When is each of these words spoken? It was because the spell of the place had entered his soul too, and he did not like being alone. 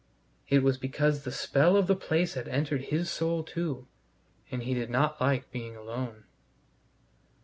It 0.49 0.63
was 0.63 0.79
because 0.79 1.25
the 1.25 1.31
spell 1.31 1.77
of 1.77 1.85
the 1.85 1.95
place 1.95 2.33
had 2.33 2.47
entered 2.47 2.85
his 2.85 3.07
soul 3.07 3.43
too, 3.43 3.85
and 4.49 4.63
he 4.63 4.73
did 4.73 4.89
not 4.89 5.21
like 5.21 5.51
being 5.51 5.75
alone. 5.75 6.23